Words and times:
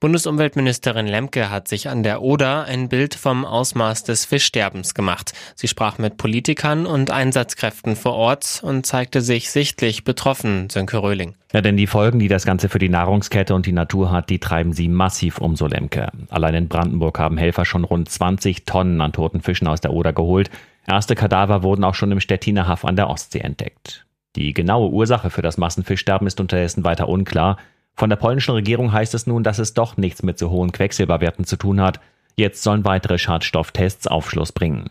Bundesumweltministerin 0.00 1.08
Lemke 1.08 1.50
hat 1.50 1.66
sich 1.66 1.88
an 1.88 2.04
der 2.04 2.22
Oder 2.22 2.66
ein 2.66 2.88
Bild 2.88 3.16
vom 3.16 3.44
Ausmaß 3.44 4.04
des 4.04 4.26
Fischsterbens 4.26 4.94
gemacht. 4.94 5.32
Sie 5.56 5.66
sprach 5.66 5.98
mit 5.98 6.16
Politikern 6.16 6.86
und 6.86 7.10
Einsatzkräften 7.10 7.96
vor 7.96 8.14
Ort 8.14 8.60
und 8.62 8.86
zeigte 8.86 9.20
sich 9.20 9.50
sichtlich 9.50 10.04
betroffen, 10.04 10.70
Sönke 10.70 11.02
Röhling. 11.02 11.34
Ja, 11.52 11.62
denn 11.62 11.76
die 11.76 11.88
Folgen, 11.88 12.20
die 12.20 12.28
das 12.28 12.46
Ganze 12.46 12.68
für 12.68 12.78
die 12.78 12.88
Nahrungskette 12.88 13.56
und 13.56 13.66
die 13.66 13.72
Natur 13.72 14.12
hat, 14.12 14.30
die 14.30 14.38
treiben 14.38 14.72
sie 14.72 14.86
massiv 14.86 15.38
um, 15.38 15.56
so 15.56 15.66
Lemke. 15.66 16.12
Allein 16.28 16.54
in 16.54 16.68
Brandenburg 16.68 17.18
haben 17.18 17.36
Helfer 17.36 17.64
schon 17.64 17.82
rund 17.82 18.08
20 18.08 18.66
Tonnen 18.66 19.00
an 19.00 19.12
toten 19.12 19.40
Fischen 19.40 19.66
aus 19.66 19.80
der 19.80 19.92
Oder 19.92 20.12
geholt. 20.12 20.48
Erste 20.86 21.16
Kadaver 21.16 21.64
wurden 21.64 21.82
auch 21.82 21.96
schon 21.96 22.12
im 22.12 22.20
Stettiner 22.20 22.68
Haff 22.68 22.84
an 22.84 22.94
der 22.94 23.10
Ostsee 23.10 23.40
entdeckt. 23.40 24.06
Die 24.36 24.54
genaue 24.54 24.90
Ursache 24.90 25.30
für 25.30 25.42
das 25.42 25.58
Massenfischsterben 25.58 26.28
ist 26.28 26.38
unterdessen 26.38 26.84
weiter 26.84 27.08
unklar. 27.08 27.56
Von 27.98 28.10
der 28.10 28.16
polnischen 28.16 28.52
Regierung 28.52 28.92
heißt 28.92 29.12
es 29.14 29.26
nun, 29.26 29.42
dass 29.42 29.58
es 29.58 29.74
doch 29.74 29.96
nichts 29.96 30.22
mit 30.22 30.38
so 30.38 30.50
hohen 30.50 30.70
Quecksilberwerten 30.70 31.44
zu 31.44 31.56
tun 31.56 31.80
hat. 31.80 31.98
Jetzt 32.36 32.62
sollen 32.62 32.84
weitere 32.84 33.18
Schadstofftests 33.18 34.06
Aufschluss 34.06 34.52
bringen. 34.52 34.88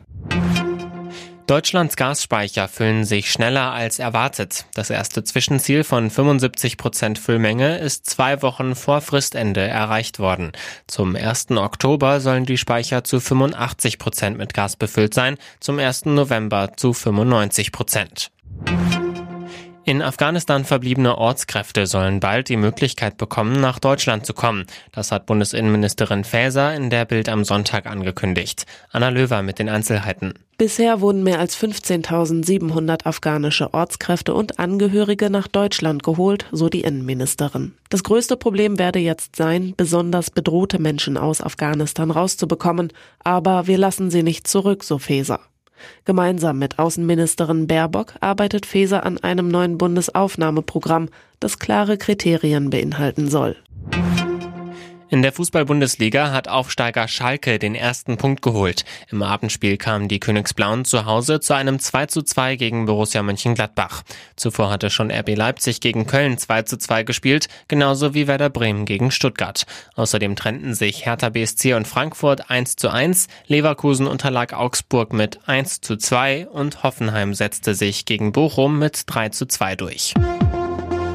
Deutschlands 1.48 1.96
Gasspeicher 1.96 2.68
füllen 2.68 3.06
sich 3.06 3.32
schneller 3.32 3.72
als 3.72 4.00
erwartet. 4.00 4.66
Das 4.74 4.90
erste 4.90 5.24
Zwischenziel 5.24 5.86
von 5.86 6.10
75 6.10 6.76
Prozent 6.76 7.18
Füllmenge 7.18 7.78
ist 7.78 8.10
zwei 8.10 8.42
Wochen 8.42 8.76
vor 8.76 9.00
Fristende 9.00 9.62
erreicht 9.62 10.20
worden. 10.20 10.52
Zum 10.88 11.16
1. 11.16 11.52
Oktober 11.52 12.20
sollen 12.20 12.46
die 12.46 12.58
Speicher 12.58 13.06
zu 13.06 13.22
85 13.22 14.00
Prozent 14.00 14.38
mit 14.38 14.54
Gas 14.54 14.76
befüllt 14.76 15.14
sein, 15.14 15.38
zum 15.62 15.80
1. 15.80 16.08
November 16.08 16.74
zu 16.76 16.92
95 16.92 17.72
Prozent. 17.72 18.32
In 19.88 20.02
Afghanistan 20.02 20.66
verbliebene 20.66 21.18
Ortskräfte 21.18 21.88
sollen 21.88 22.20
bald 22.20 22.50
die 22.50 22.58
Möglichkeit 22.58 23.16
bekommen, 23.16 23.62
nach 23.62 23.80
Deutschland 23.80 24.26
zu 24.26 24.34
kommen. 24.34 24.66
Das 24.92 25.14
hat 25.14 25.26
Bundesinnenministerin 25.28 26.26
Faeser 26.26 26.76
in 26.76 26.90
der 26.90 27.06
Bild 27.06 27.30
am 27.30 27.46
Sonntag 27.46 27.86
angekündigt. 27.86 28.66
Anna 28.92 29.08
Löwer 29.08 29.44
mit 29.44 29.60
den 29.60 29.70
Einzelheiten. 29.70 30.34
Bisher 30.58 31.00
wurden 31.00 31.24
mehr 31.24 31.40
als 31.40 31.58
15.700 31.58 33.06
afghanische 33.06 33.74
Ortskräfte 33.74 34.34
und 34.34 34.60
Angehörige 34.60 35.30
nach 35.30 35.48
Deutschland 35.48 36.04
geholt, 36.04 36.48
so 36.52 36.68
die 36.68 36.82
Innenministerin. 36.82 37.74
Das 37.90 38.04
größte 38.04 38.36
Problem 38.36 38.78
werde 38.78 39.00
jetzt 39.00 39.38
sein, 39.38 39.74
besonders 39.78 40.32
bedrohte 40.32 40.80
Menschen 40.80 41.16
aus 41.16 41.40
Afghanistan 41.40 42.12
rauszubekommen, 42.12 42.92
aber 43.24 43.68
wir 43.68 43.78
lassen 43.78 44.12
sie 44.12 44.24
nicht 44.24 44.48
zurück, 44.50 44.84
so 44.84 44.98
Faeser. 44.98 45.40
Gemeinsam 46.06 46.60
mit 46.60 46.80
Außenministerin 46.80 47.68
Baerbock 47.68 48.14
arbeitet 48.22 48.66
Faeser 48.66 49.06
an 49.06 49.18
einem 49.18 49.50
neuen 49.50 49.78
Bundesaufnahmeprogramm, 49.78 51.10
das 51.40 51.60
klare 51.60 51.98
Kriterien 51.98 52.70
beinhalten 52.70 53.30
soll. 53.30 53.56
In 55.10 55.22
der 55.22 55.32
Fußball-Bundesliga 55.32 56.34
hat 56.34 56.50
Aufsteiger 56.50 57.08
Schalke 57.08 57.60
den 57.60 57.76
ersten 57.76 58.18
Punkt 58.18 58.42
geholt. 58.42 58.84
Im 59.10 59.24
Abendspiel 59.24 59.78
kamen 59.78 60.10
die 60.10 60.20
Königsblauen 60.20 60.84
zu 60.84 61.06
Hause 61.06 61.40
zu 61.40 61.54
einem 61.54 61.80
2 61.80 62.08
zu 62.08 62.24
2 62.24 62.58
gegen 62.58 62.86
Borussia 62.86 63.24
Mönchengladbach. 63.24 64.04
Zuvor 64.36 64.70
hatte 64.70 64.90
schon 64.90 65.10
RB 65.10 65.38
Leipzig 65.38 65.80
gegen 65.80 66.08
Köln 66.08 66.38
2 66.38 66.64
zu 66.64 66.78
2 66.78 67.04
gespielt, 67.04 67.48
genauso 67.70 68.14
wie 68.14 68.28
Werder 68.28 68.50
Bremen 68.50 68.84
gegen 68.84 69.10
Stuttgart. 69.10 69.66
Außerdem 69.96 70.36
trennten 70.36 70.74
sich 70.74 71.06
Hertha 71.06 71.30
BSC 71.30 71.76
und 71.76 71.88
Frankfurt 71.88 72.50
1 72.50 72.76
zu 72.76 72.90
1, 72.90 73.28
Leverkusen 73.48 74.08
unterlag 74.08 74.54
Augsburg 74.54 75.14
mit 75.14 75.40
1 75.48 75.80
zu 75.80 75.96
2 75.96 76.48
und 76.48 76.84
Hoffenheim 76.84 77.34
setzte 77.34 77.76
sich 77.76 78.04
gegen 78.04 78.34
Bochum 78.34 78.78
mit 78.78 79.04
3 79.06 79.30
zu 79.30 79.46
2 79.46 79.78
durch. 79.78 80.14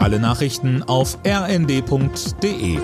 Alle 0.00 0.18
Nachrichten 0.18 0.82
auf 0.82 1.18
rnd.de 1.26 2.78